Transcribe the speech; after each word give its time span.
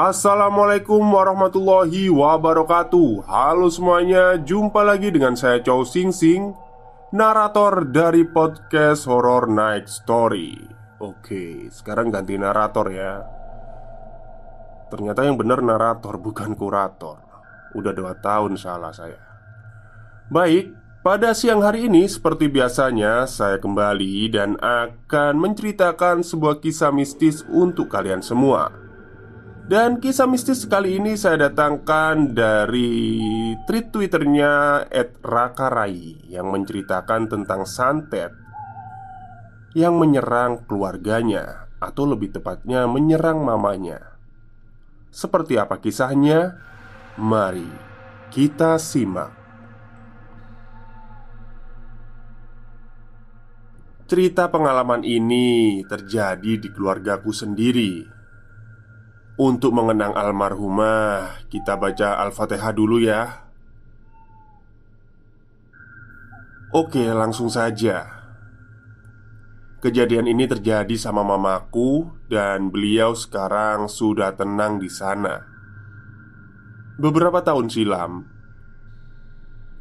Assalamualaikum 0.00 1.04
warahmatullahi 1.12 2.08
wabarakatuh. 2.08 3.20
Halo 3.28 3.68
semuanya, 3.68 4.40
jumpa 4.40 4.80
lagi 4.80 5.12
dengan 5.12 5.36
saya 5.36 5.60
Chow 5.60 5.84
Sing 5.84 6.08
Sing 6.08 6.56
Narator 7.12 7.84
dari 7.84 8.24
podcast 8.24 9.04
Horror 9.04 9.52
Night 9.52 9.92
Story. 9.92 10.56
Oke, 11.04 11.68
sekarang 11.68 12.08
ganti 12.08 12.40
narator 12.40 12.88
ya. 12.88 13.20
Ternyata 14.88 15.20
yang 15.20 15.36
benar 15.36 15.60
narator 15.60 16.16
bukan 16.16 16.56
kurator. 16.56 17.20
Udah 17.76 17.92
dua 17.92 18.16
tahun 18.16 18.56
salah 18.56 18.96
saya. 18.96 19.20
Baik, 20.32 20.72
pada 21.04 21.36
siang 21.36 21.60
hari 21.60 21.92
ini 21.92 22.08
seperti 22.08 22.48
biasanya 22.48 23.28
saya 23.28 23.60
kembali 23.60 24.32
dan 24.32 24.56
akan 24.64 25.36
menceritakan 25.36 26.24
sebuah 26.24 26.64
kisah 26.64 26.88
mistis 26.88 27.44
untuk 27.52 27.92
kalian 27.92 28.24
semua 28.24 28.88
dan 29.70 30.02
kisah 30.02 30.26
mistis 30.26 30.66
kali 30.66 30.98
ini 30.98 31.14
saya 31.14 31.46
datangkan 31.46 32.34
dari 32.34 33.22
tweet 33.70 33.94
twitternya 33.94 34.82
@rakarai 35.22 36.26
yang 36.26 36.50
menceritakan 36.50 37.30
tentang 37.30 37.62
santet 37.70 38.34
yang 39.78 39.94
menyerang 39.94 40.66
keluarganya 40.66 41.70
atau 41.78 42.02
lebih 42.02 42.34
tepatnya 42.34 42.90
menyerang 42.90 43.46
mamanya. 43.46 44.18
Seperti 45.14 45.54
apa 45.54 45.78
kisahnya? 45.78 46.58
Mari 47.14 47.70
kita 48.34 48.74
simak. 48.82 49.30
Cerita 54.10 54.50
pengalaman 54.50 55.06
ini 55.06 55.78
terjadi 55.86 56.58
di 56.58 56.68
keluargaku 56.74 57.30
sendiri 57.30 58.18
untuk 59.40 59.72
mengenang 59.72 60.12
almarhumah, 60.12 61.48
kita 61.48 61.80
baca 61.80 62.20
Al-Fatihah 62.28 62.76
dulu 62.76 63.00
ya. 63.00 63.48
Oke, 66.76 67.08
langsung 67.08 67.48
saja. 67.48 68.20
Kejadian 69.80 70.28
ini 70.28 70.44
terjadi 70.44 70.92
sama 71.00 71.24
mamaku, 71.24 72.12
dan 72.28 72.68
beliau 72.68 73.16
sekarang 73.16 73.88
sudah 73.88 74.36
tenang 74.36 74.76
di 74.76 74.92
sana. 74.92 75.40
Beberapa 77.00 77.40
tahun 77.40 77.72
silam, 77.72 78.28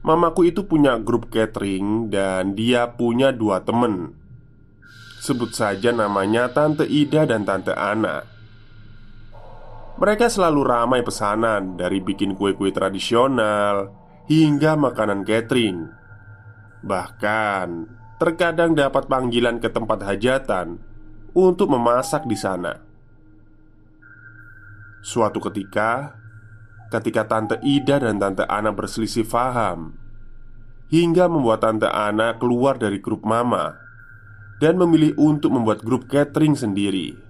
mamaku 0.08 0.56
itu 0.56 0.64
punya 0.64 0.96
grup 1.04 1.28
catering, 1.28 2.08
dan 2.08 2.56
dia 2.56 2.96
punya 2.96 3.36
dua 3.36 3.60
temen. 3.68 4.16
Sebut 5.20 5.52
saja 5.52 5.92
namanya 5.92 6.48
Tante 6.48 6.88
Ida 6.88 7.28
dan 7.28 7.44
Tante 7.44 7.76
Ana. 7.76 8.39
Mereka 10.00 10.32
selalu 10.32 10.64
ramai 10.64 11.04
pesanan 11.04 11.76
dari 11.76 12.00
bikin 12.00 12.32
kue-kue 12.32 12.72
tradisional 12.72 13.92
hingga 14.32 14.80
makanan 14.80 15.28
catering. 15.28 15.92
Bahkan 16.80 17.68
terkadang 18.16 18.80
dapat 18.80 19.12
panggilan 19.12 19.60
ke 19.60 19.68
tempat 19.68 20.00
hajatan 20.08 20.80
untuk 21.36 21.68
memasak 21.76 22.24
di 22.24 22.40
sana. 22.40 22.80
Suatu 25.04 25.44
ketika, 25.52 26.16
ketika 26.96 27.28
Tante 27.28 27.60
Ida 27.60 28.00
dan 28.00 28.24
Tante 28.24 28.48
Ana 28.48 28.72
berselisih 28.72 29.28
paham 29.28 30.00
hingga 30.88 31.28
membuat 31.28 31.60
Tante 31.68 31.92
Ana 31.92 32.40
keluar 32.40 32.80
dari 32.80 33.04
grup 33.04 33.28
Mama 33.28 33.76
dan 34.64 34.80
memilih 34.80 35.12
untuk 35.20 35.52
membuat 35.52 35.84
grup 35.84 36.08
catering 36.08 36.56
sendiri. 36.56 37.29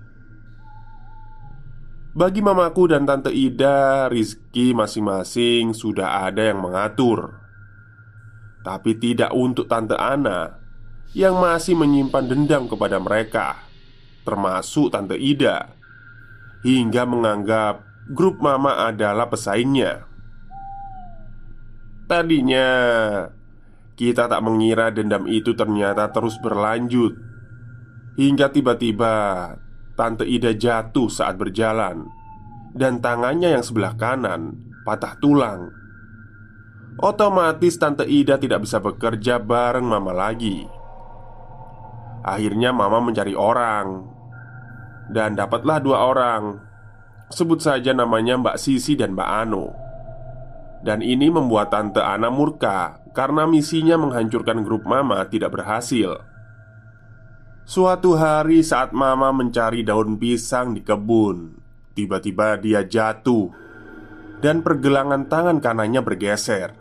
Bagi 2.10 2.42
mamaku 2.42 2.90
dan 2.90 3.06
tante 3.06 3.30
Ida, 3.30 4.10
rizki 4.10 4.74
masing-masing 4.74 5.78
sudah 5.78 6.26
ada 6.26 6.50
yang 6.50 6.58
mengatur. 6.58 7.38
Tapi 8.66 8.98
tidak 8.98 9.30
untuk 9.30 9.70
tante 9.70 9.94
Ana 9.94 10.58
yang 11.14 11.38
masih 11.38 11.78
menyimpan 11.78 12.26
dendam 12.26 12.66
kepada 12.66 12.98
mereka, 12.98 13.62
termasuk 14.26 14.90
tante 14.90 15.22
Ida, 15.22 15.70
hingga 16.66 17.06
menganggap 17.06 17.86
grup 18.10 18.42
mama 18.42 18.90
adalah 18.90 19.30
pesaingnya. 19.30 20.10
Tadinya 22.10 22.68
kita 23.94 24.26
tak 24.26 24.42
mengira 24.42 24.90
dendam 24.90 25.30
itu 25.30 25.54
ternyata 25.54 26.10
terus 26.10 26.42
berlanjut 26.42 27.14
hingga 28.18 28.50
tiba-tiba 28.50 29.14
Tante 30.00 30.24
Ida 30.24 30.56
jatuh 30.56 31.12
saat 31.12 31.36
berjalan 31.36 32.08
Dan 32.72 33.04
tangannya 33.04 33.60
yang 33.60 33.64
sebelah 33.68 34.00
kanan 34.00 34.56
patah 34.88 35.20
tulang. 35.20 35.76
Otomatis 37.04 37.76
Tante 37.76 38.08
Ida 38.08 38.40
tidak 38.40 38.64
bisa 38.64 38.80
bekerja 38.80 39.44
bareng 39.44 39.84
Mama 39.84 40.16
lagi. 40.16 40.64
Akhirnya 42.24 42.72
Mama 42.72 43.04
mencari 43.04 43.36
orang 43.36 44.08
Dan 45.12 45.36
dapatlah 45.36 45.84
dua 45.84 46.08
orang. 46.08 46.64
Sebut 47.28 47.60
saja 47.60 47.92
namanya 47.92 48.40
Mbak 48.40 48.56
Sisi 48.56 48.96
dan 48.96 49.20
Mbak 49.20 49.32
Ano. 49.44 49.76
Dan 50.80 51.04
ini 51.04 51.28
membuat 51.28 51.76
Tante 51.76 52.00
Ana 52.00 52.32
murka 52.32 53.04
Karena 53.12 53.44
misinya 53.44 54.00
menghancurkan 54.00 54.64
grup 54.64 54.88
Mama 54.88 55.28
tidak 55.28 55.60
berhasil 55.60 56.39
Suatu 57.70 58.18
hari 58.18 58.66
saat 58.66 58.98
mama 58.98 59.30
mencari 59.30 59.86
daun 59.86 60.18
pisang 60.18 60.74
di 60.74 60.82
kebun 60.82 61.54
Tiba-tiba 61.94 62.58
dia 62.58 62.82
jatuh 62.82 63.46
Dan 64.42 64.66
pergelangan 64.66 65.30
tangan 65.30 65.62
kanannya 65.62 66.02
bergeser. 66.02 66.74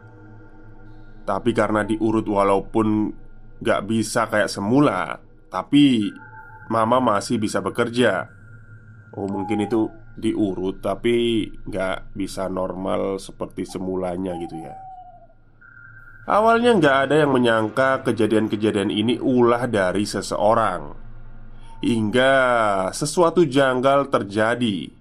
Tapi 1.28 1.52
karena 1.52 1.84
diurut 1.84 2.24
walaupun 2.24 3.12
gak 3.60 3.84
bisa 3.84 4.32
kayak 4.32 4.48
semula 4.48 5.20
Tapi 5.52 6.08
mama 6.72 7.04
masih 7.04 7.36
bisa 7.36 7.60
bekerja. 7.60 8.32
Oh 9.12 9.28
mungkin 9.28 9.68
itu 9.68 9.92
diurut 10.16 10.80
tapi 10.80 11.52
gak 11.68 12.16
bisa 12.16 12.48
normal 12.48 13.20
seperti 13.20 13.68
semulanya 13.68 14.40
gitu 14.40 14.56
ya 14.56 14.87
Awalnya 16.28 16.76
nggak 16.76 16.96
ada 17.08 17.24
yang 17.24 17.32
menyangka 17.32 18.04
kejadian-kejadian 18.04 18.92
ini 18.92 19.16
ulah 19.16 19.64
dari 19.64 20.04
seseorang. 20.04 20.92
Hingga 21.80 22.34
sesuatu 22.92 23.48
janggal 23.48 24.12
terjadi. 24.12 24.92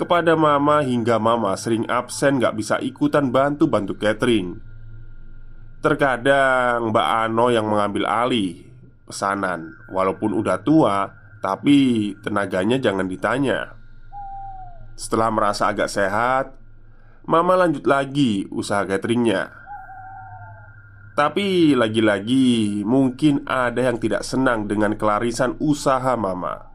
Kepada 0.00 0.32
mama 0.32 0.80
hingga 0.80 1.20
mama 1.20 1.52
sering 1.60 1.84
absen 1.84 2.40
nggak 2.40 2.56
bisa 2.56 2.80
ikutan 2.80 3.28
bantu-bantu 3.28 3.92
catering. 4.00 4.56
Terkadang 5.84 6.96
Mbak 6.96 7.08
Ano 7.28 7.52
yang 7.52 7.68
mengambil 7.68 8.08
alih 8.08 8.64
pesanan 9.04 9.76
Walaupun 9.92 10.32
udah 10.32 10.64
tua 10.64 11.12
Tapi 11.44 12.08
tenaganya 12.24 12.80
jangan 12.80 13.04
ditanya. 13.04 13.76
Setelah 14.96 15.28
merasa 15.28 15.68
agak 15.68 15.92
sehat 15.92 16.56
Mama 17.28 17.52
lanjut 17.52 17.84
lagi 17.84 18.48
usaha 18.48 18.80
cateringnya 18.88 19.63
Tapi 21.14 21.78
lagi-lagi 21.78 22.82
mungkin 22.82 23.46
ada 23.46 23.86
yang 23.86 24.02
tidak 24.02 24.26
senang 24.26 24.66
dengan 24.66 24.98
kelarisan 24.98 25.54
usaha 25.62 26.18
mama. 26.18 26.74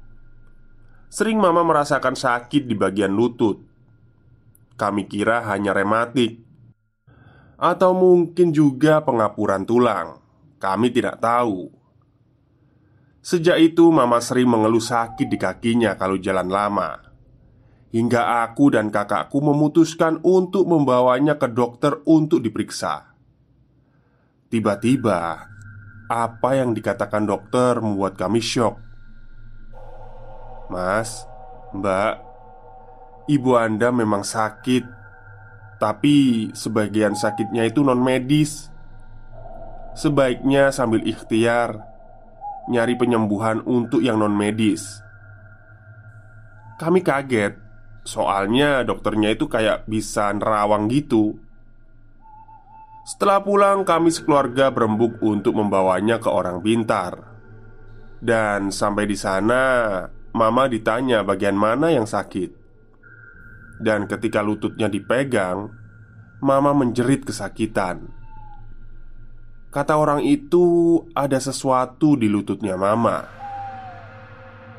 Sering 1.12 1.44
mama 1.44 1.60
merasakan 1.68 2.16
sakit 2.16 2.64
di 2.64 2.72
bagian 2.72 3.12
lutut. 3.12 3.60
Kami 4.80 5.12
kira 5.12 5.44
hanya 5.52 5.76
rematik. 5.76 6.40
Atau 7.60 7.92
mungkin 7.92 8.56
juga 8.56 9.04
pengapuran 9.04 9.68
tulang. 9.68 10.24
Kami 10.56 10.88
tidak 10.88 11.20
tahu. 11.20 11.68
Sejak 13.20 13.60
itu 13.60 13.92
mama 13.92 14.24
sering 14.24 14.48
mengeluh 14.48 14.80
sakit 14.80 15.28
di 15.28 15.36
kakinya 15.36 16.00
kalau 16.00 16.16
jalan 16.16 16.48
lama. 16.48 16.96
Hingga 17.92 18.48
aku 18.48 18.72
dan 18.72 18.88
kakakku 18.88 19.44
memutuskan 19.44 20.24
untuk 20.24 20.64
membawanya 20.64 21.36
ke 21.36 21.52
dokter 21.52 22.00
untuk 22.08 22.40
diperiksa 22.40 23.09
Tiba-tiba, 24.50 25.46
apa 26.10 26.50
yang 26.58 26.74
dikatakan 26.74 27.30
dokter 27.30 27.78
membuat 27.78 28.18
kami 28.18 28.42
syok. 28.42 28.82
Mas, 30.74 31.30
Mbak, 31.70 32.14
ibu 33.30 33.54
Anda 33.54 33.94
memang 33.94 34.26
sakit, 34.26 34.86
tapi 35.78 36.50
sebagian 36.58 37.14
sakitnya 37.14 37.70
itu 37.70 37.86
non-medis. 37.86 38.74
Sebaiknya 39.94 40.74
sambil 40.74 41.06
ikhtiar 41.06 41.86
nyari 42.74 42.98
penyembuhan 42.98 43.62
untuk 43.70 44.02
yang 44.02 44.18
non-medis. 44.18 44.82
Kami 46.82 47.06
kaget, 47.06 47.54
soalnya 48.02 48.82
dokternya 48.82 49.30
itu 49.38 49.46
kayak 49.46 49.86
bisa 49.86 50.34
nerawang 50.34 50.90
gitu. 50.90 51.38
Setelah 53.10 53.42
pulang, 53.42 53.82
kami 53.90 54.14
sekeluarga 54.14 54.70
berembuk 54.70 55.18
untuk 55.26 55.58
membawanya 55.58 56.22
ke 56.22 56.30
orang 56.30 56.62
pintar. 56.62 57.18
Dan 58.22 58.70
sampai 58.70 59.10
di 59.10 59.18
sana, 59.18 60.06
Mama 60.30 60.70
ditanya 60.70 61.26
bagian 61.26 61.58
mana 61.58 61.90
yang 61.90 62.06
sakit. 62.06 62.54
Dan 63.82 64.06
ketika 64.06 64.46
lututnya 64.46 64.86
dipegang, 64.86 65.74
Mama 66.38 66.70
menjerit 66.78 67.26
kesakitan. 67.26 68.14
Kata 69.74 69.98
orang 69.98 70.22
itu, 70.22 71.02
ada 71.18 71.42
sesuatu 71.42 72.14
di 72.14 72.30
lututnya 72.30 72.78
Mama. 72.78 73.26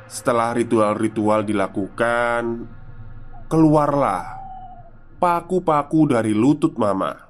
Setelah 0.06 0.54
ritual-ritual 0.54 1.42
dilakukan, 1.42 2.42
keluarlah 3.50 4.38
paku-paku 5.18 6.14
dari 6.14 6.30
lutut 6.30 6.78
Mama. 6.78 7.29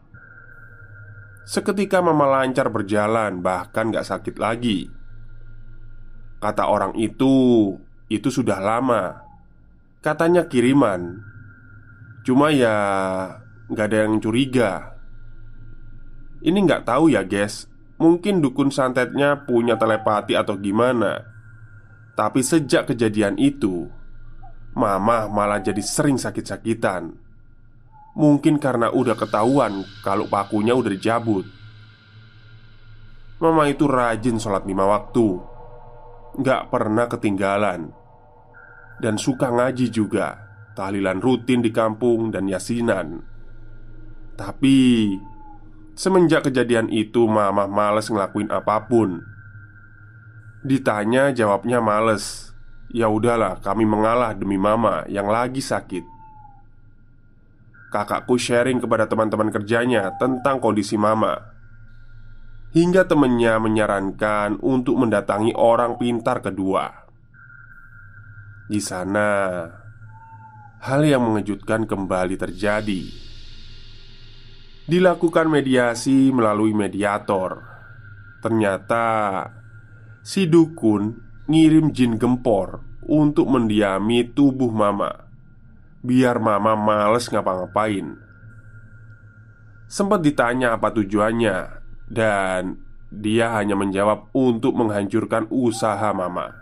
Seketika 1.50 1.98
mama 1.98 2.30
lancar 2.30 2.70
berjalan 2.70 3.42
Bahkan 3.42 3.90
gak 3.90 4.06
sakit 4.06 4.38
lagi. 4.38 4.86
Kata 6.38 6.70
orang 6.70 6.94
itu 6.94 7.74
Itu 8.06 8.30
sudah 8.30 8.62
lama. 8.62 9.18
Katanya 9.98 10.46
kiriman 10.46 11.18
Cuma 12.22 12.54
ya 12.54 12.76
Gak 13.66 13.86
ada 13.90 14.06
yang 14.06 14.22
curiga. 14.22 14.94
Ini 16.38 16.54
gak 16.70 16.86
tahu 16.86 17.10
ya 17.10 17.26
guys 17.26 17.66
Mungkin 17.98 18.38
dukun 18.38 18.70
santetnya 18.70 19.42
punya 19.42 19.74
telepati 19.74 20.38
atau 20.38 20.54
gimana. 20.54 21.18
Tapi 22.14 22.46
sejak 22.46 22.94
kejadian 22.94 23.34
itu 23.42 23.90
Mama 24.78 25.26
malah 25.26 25.58
jadi 25.58 25.82
sering 25.82 26.14
sakit-sakitan 26.14 27.19
Mungkin 28.18 28.58
karena 28.58 28.90
udah 28.90 29.14
ketahuan 29.14 29.86
kalau 30.02 30.26
pakunya 30.26 30.74
udah 30.74 30.90
dicabut. 30.90 31.46
Mama 33.38 33.70
itu 33.70 33.86
rajin 33.86 34.36
sholat 34.36 34.66
lima 34.66 34.84
waktu. 34.84 35.38
Gak 36.42 36.68
pernah 36.74 37.06
ketinggalan. 37.06 37.94
Dan 39.00 39.16
suka 39.16 39.48
ngaji 39.48 39.88
juga 39.88 40.50
Tahlilan 40.70 41.18
rutin 41.18 41.64
di 41.64 41.72
kampung 41.74 42.30
dan 42.30 42.46
yasinan. 42.46 43.22
Tapi 44.38 44.78
Semenjak 45.98 46.48
kejadian 46.48 46.88
itu 46.88 47.28
Mama 47.28 47.68
males 47.68 48.08
ngelakuin 48.08 48.48
apa 48.48 48.88
pun. 48.88 49.20
Ditanya 50.64 51.34
jawabnya 51.34 51.82
males. 51.82 52.54
Ya 52.90 53.06
udahlah 53.06 53.62
kami 53.62 53.86
mengalah 53.86 54.34
demi 54.34 54.58
mama 54.58 55.06
yang 55.06 55.30
lagi 55.30 55.62
sakit 55.62 56.19
Kakakku 57.90 58.38
sharing 58.38 58.78
kepada 58.78 59.10
teman-teman 59.10 59.50
kerjanya 59.50 60.14
tentang 60.14 60.62
kondisi 60.62 60.94
mama. 60.94 61.34
Hingga 62.70 63.10
temennya 63.10 63.58
menyarankan 63.58 64.62
untuk 64.62 64.94
mendatangi 64.94 65.58
orang 65.58 65.98
pintar 65.98 66.38
kedua. 66.38 66.86
Di 68.70 68.78
sana 68.78 69.66
Hal 70.80 71.02
yang 71.02 71.26
mengejutkan 71.26 71.84
kembali 71.84 72.38
terjadi. 72.38 73.02
Dilakukan 74.86 75.50
mediasi 75.50 76.30
melalui 76.30 76.70
mediator. 76.70 77.66
Ternyata 78.38 79.06
Si 80.22 80.46
dukun 80.46 81.18
ngirim 81.50 81.90
jin 81.90 82.16
gempor 82.16 82.80
Untuk 83.02 83.50
mendiami 83.50 84.30
tubuh 84.30 84.70
mama 84.70 85.29
Biar 86.00 86.40
mama 86.40 86.72
males 86.80 87.28
ngapa-ngapain. 87.28 88.16
Sempat 89.84 90.24
ditanya 90.24 90.78
apa 90.78 90.94
tujuannya 90.94 91.56
Dan 92.08 92.78
dia 93.12 93.52
hanya 93.58 93.76
menjawab 93.76 94.32
untuk 94.32 94.80
menghancurkan 94.80 95.44
usaha 95.52 96.08
mama. 96.16 96.56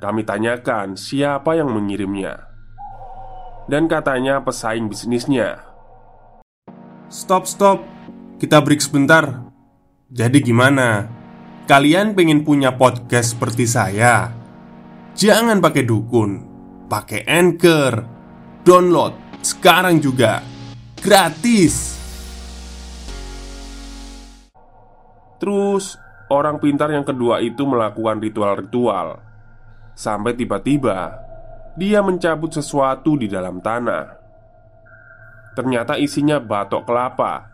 Kami 0.00 0.24
tanyakan 0.24 0.96
siapa 0.96 1.60
yang 1.60 1.68
mengirimnya 1.68 2.48
Dan 3.68 3.84
katanya 3.84 4.40
pesaing 4.40 4.88
bisnisnya. 4.88 5.60
Stop, 7.12 7.44
stop. 7.44 7.84
Kita 8.40 8.64
break 8.64 8.80
sebentar. 8.80 9.44
Jadi 10.08 10.40
gimana? 10.40 11.04
Kalian 11.68 12.16
pengen 12.16 12.48
punya 12.48 12.80
podcast 12.80 13.36
seperti 13.36 13.68
saya? 13.68 14.32
Jangan 15.12 15.60
pakai 15.60 15.84
dukun 15.84 16.47
pakai 16.88 17.28
Anchor. 17.28 17.94
Download 18.64 19.12
sekarang 19.44 20.00
juga. 20.00 20.40
Gratis. 20.98 21.94
Terus 25.38 25.94
orang 26.34 26.58
pintar 26.58 26.90
yang 26.90 27.06
kedua 27.06 27.38
itu 27.38 27.62
melakukan 27.62 28.18
ritual-ritual 28.18 29.22
Sampai 29.94 30.34
tiba-tiba 30.34 31.14
Dia 31.78 32.02
mencabut 32.02 32.50
sesuatu 32.50 33.14
di 33.14 33.30
dalam 33.30 33.62
tanah 33.62 34.18
Ternyata 35.54 35.94
isinya 35.94 36.42
batok 36.42 36.82
kelapa 36.90 37.46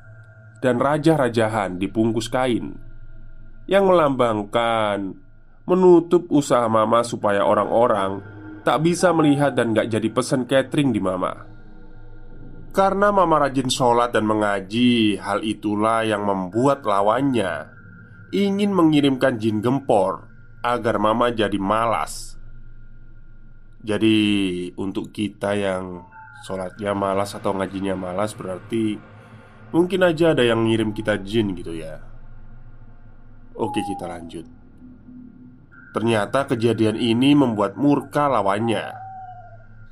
Dan 0.64 0.80
raja-rajahan 0.80 1.76
dibungkus 1.76 2.32
kain 2.32 2.72
Yang 3.68 3.84
melambangkan 3.84 5.12
Menutup 5.68 6.24
usaha 6.32 6.64
mama 6.64 7.04
supaya 7.04 7.44
orang-orang 7.44 8.33
tak 8.64 8.80
bisa 8.80 9.12
melihat 9.12 9.52
dan 9.52 9.76
gak 9.76 9.92
jadi 9.92 10.08
pesen 10.08 10.48
catering 10.48 10.90
di 10.90 10.98
mama. 10.98 11.54
Karena 12.74 13.14
mama 13.14 13.38
rajin 13.38 13.70
sholat 13.70 14.10
dan 14.10 14.26
mengaji 14.26 15.14
Hal 15.22 15.46
itulah 15.46 16.02
yang 16.02 16.26
membuat 16.26 16.82
lawannya 16.82 17.70
Ingin 18.34 18.74
mengirimkan 18.74 19.38
jin 19.38 19.62
gempor 19.62 20.26
Agar 20.58 20.98
mama 20.98 21.30
jadi 21.30 21.54
malas. 21.54 22.34
Jadi 23.84 24.16
untuk 24.74 25.14
kita 25.14 25.54
yang 25.54 26.02
sholatnya 26.42 26.98
malas 26.98 27.38
atau 27.38 27.54
ngajinya 27.54 27.94
malas 27.94 28.34
Berarti 28.34 28.98
mungkin 29.70 30.02
aja 30.02 30.34
ada 30.34 30.42
yang 30.42 30.66
ngirim 30.66 30.90
kita 30.90 31.14
jin 31.22 31.54
gitu 31.54 31.78
ya. 31.78 32.02
Oke 33.54 33.86
kita 33.86 34.10
lanjut 34.10 34.53
Ternyata 35.94 36.50
kejadian 36.50 36.98
ini 36.98 37.38
membuat 37.38 37.78
murka 37.78 38.26
lawannya. 38.26 38.90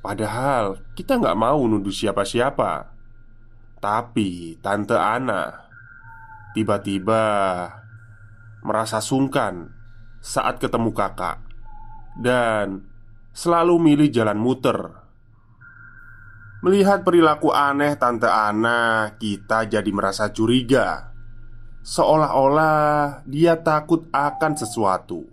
Padahal 0.03 0.83
kita 0.99 1.15
nggak 1.15 1.39
mau 1.39 1.63
nuduh 1.63 1.95
siapa-siapa. 1.95 2.91
Tapi 3.83 4.55
Tante 4.63 4.95
Ana 4.95 5.67
Tiba-tiba 6.55 7.23
Merasa 8.63 9.03
sungkan 9.03 9.75
Saat 10.23 10.63
ketemu 10.63 10.95
kakak 10.95 11.43
Dan 12.15 12.87
Selalu 13.35 13.75
milih 13.81 14.07
jalan 14.07 14.39
muter. 14.39 15.03
Melihat 16.63 17.03
perilaku 17.03 17.51
aneh 17.51 17.99
Tante 17.99 18.31
Ana 18.31 19.19
Kita 19.19 19.67
jadi 19.67 19.91
merasa 19.91 20.31
curiga. 20.31 21.11
Seolah-olah 21.83 23.27
dia 23.27 23.59
takut 23.59 24.07
akan 24.15 24.55
sesuatu 24.55 25.32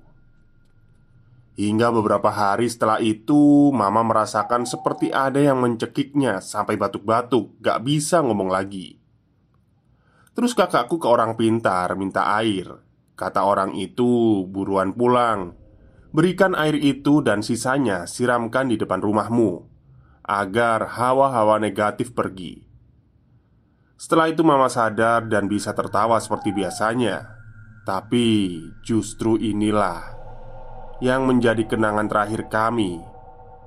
Hingga 1.58 1.90
beberapa 1.90 2.30
hari 2.30 2.70
setelah 2.70 3.02
itu, 3.02 3.74
Mama 3.74 4.06
merasakan 4.06 4.64
seperti 4.64 5.10
ada 5.10 5.42
yang 5.42 5.58
mencekiknya 5.58 6.38
sampai 6.38 6.78
batuk-batuk, 6.78 7.58
gak 7.58 7.82
bisa 7.82 8.22
ngomong 8.22 8.48
lagi. 8.48 9.00
Terus 10.30 10.54
kakakku 10.54 11.02
ke 11.02 11.10
orang 11.10 11.34
pintar 11.34 11.98
minta 11.98 12.38
air. 12.38 12.70
Kata 13.18 13.44
orang 13.44 13.74
itu, 13.76 14.46
"Buruan 14.46 14.94
pulang. 14.94 15.58
Berikan 16.14 16.56
air 16.56 16.78
itu 16.78 17.20
dan 17.20 17.42
sisanya 17.42 18.06
siramkan 18.06 18.70
di 18.70 18.80
depan 18.80 19.02
rumahmu 19.02 19.66
agar 20.24 20.96
hawa-hawa 20.96 21.60
negatif 21.60 22.14
pergi." 22.14 22.62
Setelah 24.00 24.32
itu, 24.32 24.40
Mama 24.40 24.72
sadar 24.72 25.28
dan 25.28 25.44
bisa 25.50 25.76
tertawa 25.76 26.16
seperti 26.16 26.56
biasanya. 26.56 27.36
Tapi 27.84 28.56
justru 28.80 29.36
inilah 29.36 30.19
yang 31.00 31.24
menjadi 31.24 31.64
kenangan 31.64 32.06
terakhir 32.06 32.46
kami 32.52 33.00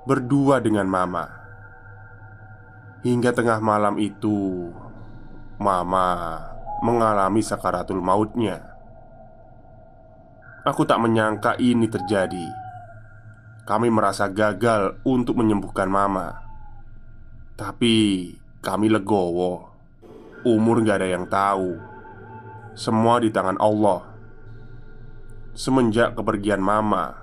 berdua 0.06 0.62
dengan 0.62 0.86
Mama. 0.86 1.26
Hingga 3.04 3.36
tengah 3.36 3.60
malam 3.60 4.00
itu, 4.00 4.72
Mama 5.60 6.40
mengalami 6.84 7.40
sakaratul 7.40 8.04
mautnya. 8.04 8.60
Aku 10.68 10.84
tak 10.84 11.00
menyangka 11.00 11.56
ini 11.60 11.88
terjadi. 11.88 12.48
Kami 13.64 13.88
merasa 13.88 14.28
gagal 14.28 15.00
untuk 15.08 15.40
menyembuhkan 15.40 15.88
Mama, 15.88 16.44
tapi 17.56 18.28
kami 18.60 18.92
legowo. 18.92 19.72
Umur 20.44 20.84
gak 20.84 21.00
ada 21.00 21.08
yang 21.08 21.24
tahu. 21.32 21.80
Semua 22.76 23.24
di 23.24 23.32
tangan 23.32 23.56
Allah. 23.64 24.04
Semenjak 25.56 26.20
kepergian 26.20 26.60
Mama, 26.60 27.23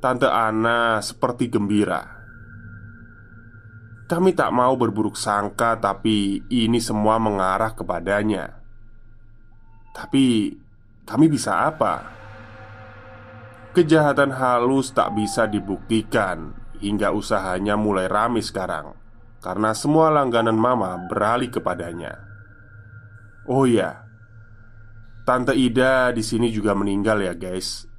Tante 0.00 0.24
Ana 0.24 1.04
seperti 1.04 1.52
gembira. 1.52 2.00
Kami 4.08 4.32
tak 4.32 4.48
mau 4.48 4.72
berburuk 4.72 5.12
sangka, 5.12 5.76
tapi 5.76 6.40
ini 6.48 6.80
semua 6.80 7.20
mengarah 7.20 7.76
kepadanya. 7.76 8.48
Tapi 9.92 10.56
kami 11.04 11.28
bisa 11.28 11.68
apa? 11.68 12.08
Kejahatan 13.76 14.32
halus 14.32 14.96
tak 14.96 15.12
bisa 15.12 15.44
dibuktikan 15.44 16.56
hingga 16.80 17.12
usahanya 17.12 17.76
mulai 17.76 18.08
rame 18.08 18.40
sekarang 18.40 18.96
karena 19.44 19.76
semua 19.76 20.08
langganan 20.08 20.56
Mama 20.56 20.96
beralih 21.12 21.52
kepadanya. 21.52 22.24
Oh 23.44 23.68
ya, 23.68 24.08
Tante 25.28 25.52
Ida 25.52 26.08
di 26.16 26.24
sini 26.24 26.48
juga 26.48 26.72
meninggal 26.72 27.20
ya 27.20 27.36
guys. 27.36 27.89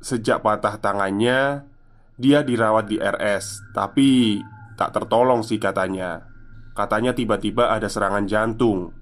Sejak 0.00 0.40
patah 0.40 0.80
tangannya, 0.80 1.68
dia 2.16 2.40
dirawat 2.40 2.88
di 2.88 2.96
RS, 2.96 3.72
tapi 3.76 4.40
tak 4.80 4.96
tertolong 4.96 5.44
sih 5.44 5.60
katanya. 5.60 6.24
Katanya 6.72 7.12
tiba-tiba 7.12 7.68
ada 7.68 7.88
serangan 7.88 8.24
jantung. 8.24 8.96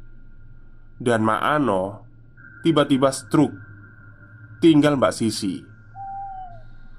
Dan 0.99 1.23
Mak 1.23 1.43
Ano 1.43 1.83
tiba-tiba 2.67 3.14
stroke. 3.14 3.55
Tinggal 4.59 4.99
Mbak 4.99 5.14
Sisi. 5.14 5.62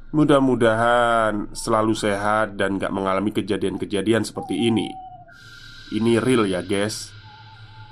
Mudah-mudahan 0.09 1.53
selalu 1.53 1.93
sehat 1.93 2.57
dan 2.57 2.81
gak 2.81 2.89
mengalami 2.89 3.29
kejadian-kejadian 3.29 4.25
seperti 4.25 4.57
ini 4.57 4.89
Ini 5.93 6.17
real 6.17 6.49
ya 6.49 6.65
guys 6.65 7.13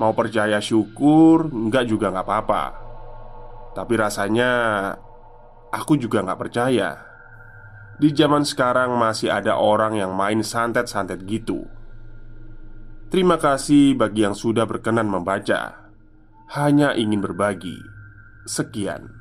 Mau 0.01 0.17
percaya 0.17 0.57
syukur, 0.57 1.45
enggak 1.53 1.85
juga 1.85 2.09
nggak 2.09 2.25
apa-apa 2.25 2.63
Tapi 3.77 3.93
rasanya 4.01 4.49
Aku 5.77 5.93
juga 5.93 6.25
nggak 6.25 6.41
percaya. 6.41 6.97
Di 8.01 8.09
zaman 8.13 8.45
sekarang 8.45 8.97
masih 8.97 9.29
ada 9.29 9.57
orang 9.57 9.97
yang 9.97 10.13
main 10.13 10.41
santet-santet 10.41 11.21
gitu. 11.29 11.69
Terima 13.13 13.37
kasih 13.37 13.93
bagi 13.93 14.25
yang 14.25 14.33
sudah 14.33 14.65
berkenan 14.65 15.09
membaca. 15.09 15.89
Hanya 16.57 16.97
ingin 16.97 17.21
berbagi. 17.21 17.77
Sekian. 18.49 19.13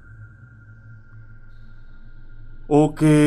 Oke, 2.66 3.20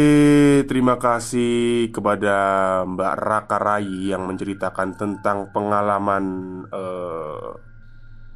terima 0.67 0.99
kasih 0.99 1.87
kepada 1.95 2.35
Mbak 2.83 3.13
Raka 3.15 3.57
Rai 3.61 4.11
yang 4.11 4.27
menceritakan 4.27 4.99
tentang 4.99 5.55
pengalaman 5.55 6.25
eh, 6.67 7.49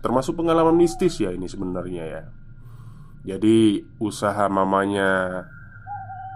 Termasuk 0.04 0.36
pengalaman 0.36 0.76
mistis 0.76 1.16
ya 1.24 1.32
ini 1.32 1.48
sebenarnya 1.48 2.04
ya 2.04 2.24
Jadi 3.24 3.80
usaha 4.04 4.52
mamanya 4.52 5.40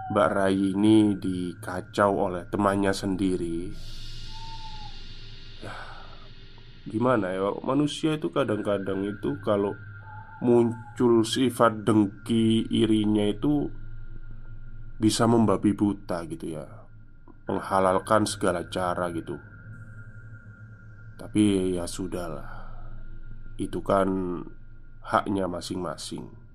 Mbak 0.08 0.28
Rai 0.32 0.72
ini 0.72 1.20
dikacau 1.20 2.32
oleh 2.32 2.48
temannya 2.48 2.96
sendiri. 2.96 3.68
Ya, 5.60 5.76
Gimana 6.88 7.36
ya, 7.36 7.52
manusia 7.60 8.16
itu 8.16 8.32
kadang-kadang 8.32 9.04
itu 9.04 9.36
kalau 9.44 9.76
muncul 10.40 11.28
sifat 11.28 11.84
dengki 11.84 12.64
irinya 12.72 13.28
itu 13.28 13.68
bisa 14.96 15.28
membabi 15.28 15.76
buta 15.76 16.24
gitu 16.24 16.56
ya. 16.56 16.64
Menghalalkan 17.52 18.24
segala 18.24 18.64
cara 18.72 19.12
gitu. 19.12 19.36
Tapi 21.20 21.76
ya 21.76 21.84
sudahlah. 21.84 22.48
Itu 23.60 23.84
kan 23.84 24.08
haknya 25.04 25.44
masing-masing 25.52 26.47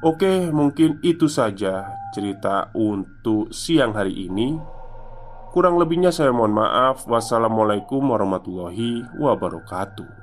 Oke 0.00 0.48
mungkin 0.48 0.96
itu 1.04 1.28
saja 1.28 1.92
cerita 2.16 2.72
untuk 2.72 3.52
siang 3.52 3.92
hari 3.92 4.28
ini. 4.32 4.56
Kurang 5.52 5.76
lebihnya 5.76 6.08
saya 6.08 6.32
mohon 6.32 6.56
maaf. 6.56 7.04
Wassalamualaikum 7.04 8.00
warahmatullahi 8.08 9.04
wabarakatuh 9.20 10.19